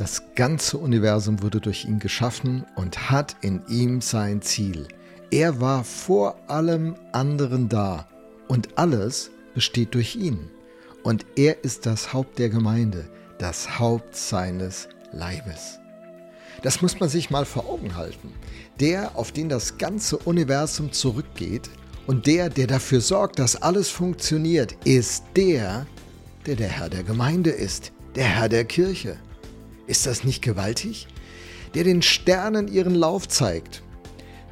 [0.00, 4.88] Das ganze Universum wurde durch ihn geschaffen und hat in ihm sein Ziel.
[5.30, 8.08] Er war vor allem anderen da
[8.48, 10.48] und alles besteht durch ihn.
[11.02, 15.78] Und er ist das Haupt der Gemeinde, das Haupt seines Leibes.
[16.62, 18.32] Das muss man sich mal vor Augen halten.
[18.80, 21.68] Der, auf den das ganze Universum zurückgeht
[22.06, 25.86] und der, der dafür sorgt, dass alles funktioniert, ist der,
[26.46, 29.18] der der Herr der Gemeinde ist, der Herr der Kirche.
[29.90, 31.08] Ist das nicht gewaltig?
[31.74, 33.82] Der den Sternen ihren Lauf zeigt.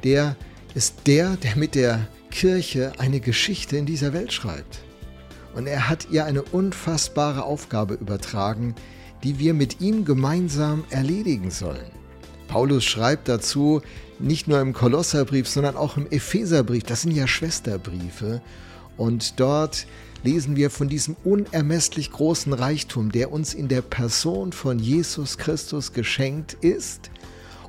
[0.03, 0.35] Der
[0.75, 4.79] ist der, der mit der Kirche eine Geschichte in dieser Welt schreibt.
[5.55, 8.75] Und er hat ihr eine unfassbare Aufgabe übertragen,
[9.23, 11.89] die wir mit ihm gemeinsam erledigen sollen.
[12.49, 13.81] Paulus schreibt dazu,
[14.19, 18.41] nicht nur im Kolosserbrief, sondern auch im Epheserbrief, das sind ja Schwesterbriefe,
[18.97, 19.87] und dort
[20.23, 25.93] lesen wir von diesem unermesslich großen Reichtum, der uns in der Person von Jesus Christus
[25.93, 27.09] geschenkt ist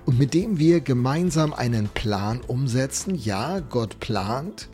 [0.06, 3.14] und mit dem wir gemeinsam einen Plan umsetzen.
[3.14, 4.68] Ja, Gott plant.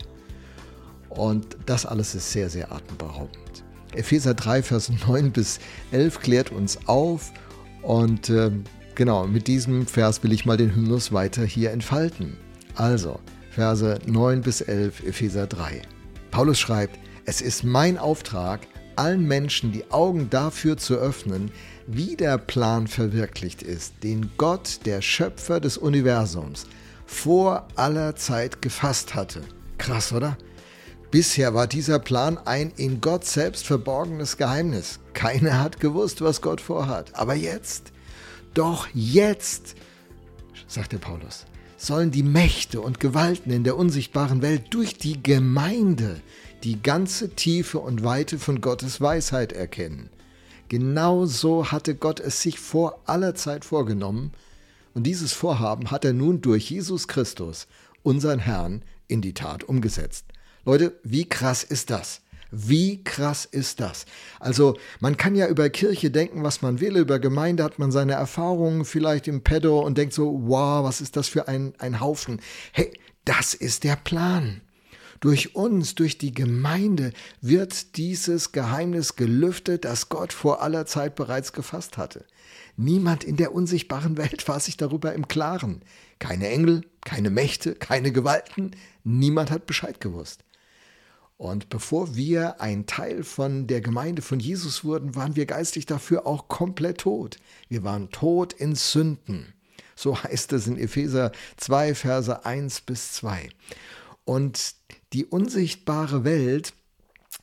[1.09, 3.63] Und das alles ist sehr, sehr atemberaubend.
[3.93, 5.59] Epheser 3, Vers 9 bis
[5.91, 7.31] 11 klärt uns auf.
[7.81, 8.51] Und äh,
[8.95, 12.37] genau, mit diesem Vers will ich mal den Hymnus weiter hier entfalten.
[12.75, 13.19] Also,
[13.51, 15.81] Verse 9 bis 11, Epheser 3.
[16.29, 18.61] Paulus schreibt, es ist mein Auftrag,
[18.95, 21.51] allen Menschen die Augen dafür zu öffnen,
[21.85, 26.67] wie der Plan verwirklicht ist, den Gott, der Schöpfer des Universums,
[27.05, 29.41] vor aller Zeit gefasst hatte.
[29.77, 30.37] Krass, oder?
[31.11, 34.99] Bisher war dieser Plan ein in Gott selbst verborgenes Geheimnis.
[35.13, 37.13] Keiner hat gewusst, was Gott vorhat.
[37.13, 37.91] Aber jetzt,
[38.53, 39.75] doch jetzt,
[40.65, 46.21] sagt der Paulus, sollen die Mächte und Gewalten in der unsichtbaren Welt durch die Gemeinde
[46.63, 50.09] die ganze Tiefe und Weite von Gottes Weisheit erkennen.
[50.69, 54.31] Genau so hatte Gott es sich vor aller Zeit vorgenommen,
[54.93, 57.67] und dieses Vorhaben hat er nun durch Jesus Christus,
[58.01, 60.25] unseren Herrn, in die Tat umgesetzt.
[60.65, 62.21] Leute, wie krass ist das?
[62.49, 64.05] Wie krass ist das?
[64.39, 68.13] Also, man kann ja über Kirche denken, was man will, über Gemeinde hat man seine
[68.13, 72.41] Erfahrungen vielleicht im Pedo und denkt so, wow, was ist das für ein, ein Haufen?
[72.71, 72.91] Hey,
[73.23, 74.61] das ist der Plan.
[75.19, 77.11] Durch uns, durch die Gemeinde
[77.41, 82.25] wird dieses Geheimnis gelüftet, das Gott vor aller Zeit bereits gefasst hatte.
[82.75, 85.81] Niemand in der unsichtbaren Welt war sich darüber im Klaren.
[86.19, 88.71] Keine Engel, keine Mächte, keine Gewalten,
[89.03, 90.43] niemand hat Bescheid gewusst.
[91.37, 96.25] Und bevor wir ein Teil von der Gemeinde von Jesus wurden, waren wir geistlich dafür
[96.25, 97.37] auch komplett tot.
[97.69, 99.53] Wir waren tot in Sünden.
[99.95, 103.49] So heißt es in Epheser 2, Verse 1 bis 2.
[104.25, 104.75] Und
[105.13, 106.73] die unsichtbare Welt,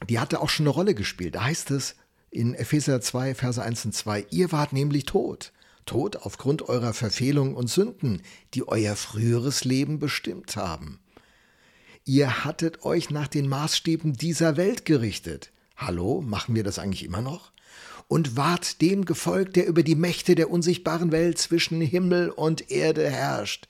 [0.08, 1.34] die hatte auch schon eine Rolle gespielt.
[1.34, 1.96] Da heißt es
[2.30, 5.52] in Epheser 2, Verse 1 und 2, ihr wart nämlich tot.
[5.86, 8.22] Tot aufgrund eurer Verfehlungen und Sünden,
[8.54, 10.98] die euer früheres Leben bestimmt haben.
[12.06, 15.52] Ihr hattet euch nach den Maßstäben dieser Welt gerichtet.
[15.76, 17.52] Hallo, machen wir das eigentlich immer noch?
[18.08, 23.10] Und wart dem gefolgt, der über die Mächte der unsichtbaren Welt zwischen Himmel und Erde
[23.10, 23.68] herrscht,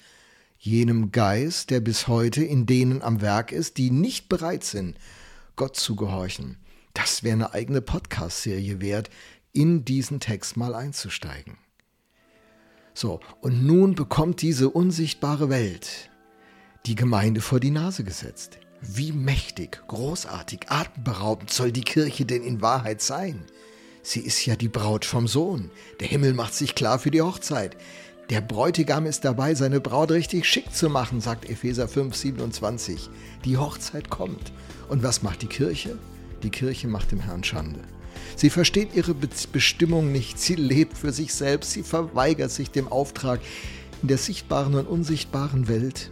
[0.65, 4.97] jenem Geist, der bis heute in denen am Werk ist, die nicht bereit sind,
[5.57, 6.57] Gott zu gehorchen.
[6.95, 9.11] Das wäre eine eigene Podcast-Serie wert,
[9.53, 11.59] in diesen Text mal einzusteigen.
[12.95, 16.11] So, und nun bekommt diese unsichtbare Welt
[16.87, 18.59] die Gemeinde vor die Nase gesetzt.
[18.81, 23.45] Wie mächtig, großartig, atemberaubend soll die Kirche denn in Wahrheit sein?
[24.03, 25.71] Sie ist ja die Braut vom Sohn.
[26.01, 27.77] Der Himmel macht sich klar für die Hochzeit.
[28.31, 33.11] Der Bräutigam ist dabei, seine Braut richtig schick zu machen, sagt Epheser 5, 27.
[33.45, 34.51] Die Hochzeit kommt.
[34.89, 35.99] Und was macht die Kirche?
[36.43, 37.81] Die Kirche macht dem Herrn Schande.
[38.35, 43.41] Sie versteht ihre Bestimmung nicht, sie lebt für sich selbst, sie verweigert sich dem Auftrag
[44.01, 46.11] in der sichtbaren und unsichtbaren Welt.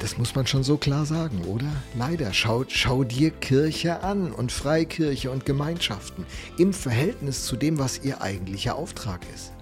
[0.00, 1.72] Das muss man schon so klar sagen, oder?
[1.96, 6.26] Leider, schau, schau dir Kirche an und Freikirche und Gemeinschaften
[6.58, 9.53] im Verhältnis zu dem, was ihr eigentlicher Auftrag ist.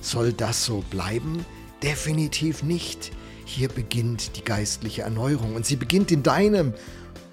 [0.00, 1.44] Soll das so bleiben?
[1.82, 3.12] Definitiv nicht.
[3.44, 6.72] Hier beginnt die geistliche Erneuerung und sie beginnt in deinem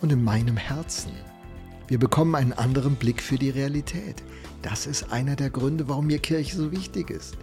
[0.01, 1.11] und in meinem Herzen.
[1.87, 4.23] Wir bekommen einen anderen Blick für die Realität.
[4.61, 7.37] Das ist einer der Gründe, warum mir Kirche so wichtig ist.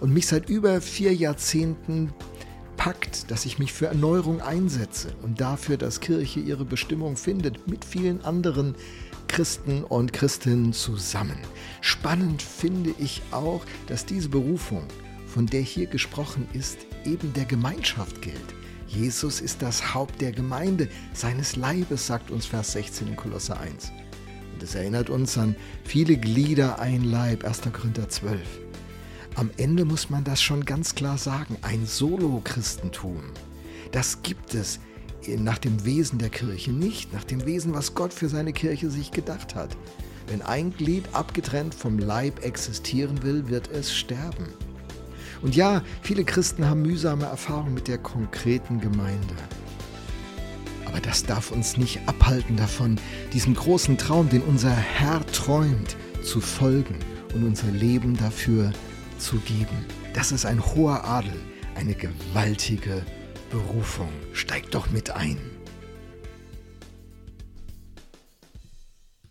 [0.00, 2.12] Und mich seit über vier Jahrzehnten
[2.76, 7.84] packt, dass ich mich für Erneuerung einsetze und dafür, dass Kirche ihre Bestimmung findet mit
[7.84, 8.74] vielen anderen
[9.28, 11.38] Christen und Christinnen zusammen.
[11.80, 14.84] Spannend finde ich auch, dass diese Berufung,
[15.26, 18.54] von der hier gesprochen ist, eben der Gemeinschaft gilt.
[18.86, 23.92] Jesus ist das Haupt der Gemeinde, seines Leibes, sagt uns Vers 16 in Kolosse 1.
[24.54, 27.62] Und es erinnert uns an viele Glieder, ein Leib, 1.
[27.72, 28.40] Korinther 12.
[29.34, 33.22] am Ende muss man das schon ganz klar sagen, ein Solo-Christentum.
[33.92, 34.80] Das gibt es
[35.28, 39.10] nach dem Wesen der Kirche nicht, nach dem Wesen, was Gott für seine Kirche sich
[39.10, 39.76] gedacht hat.
[40.28, 44.48] Wenn ein Glied abgetrennt vom Leib existieren will, wird es sterben.
[45.42, 49.34] Und ja, viele Christen haben mühsame Erfahrungen mit der konkreten Gemeinde.
[50.86, 52.98] Aber das darf uns nicht abhalten davon,
[53.32, 56.98] diesem großen Traum, den unser Herr träumt, zu folgen
[57.34, 58.72] und unser Leben dafür
[59.18, 59.84] zu geben.
[60.14, 61.36] Das ist ein hoher Adel,
[61.74, 63.04] eine gewaltige
[63.50, 64.12] Berufung.
[64.32, 65.55] Steig doch mit ein.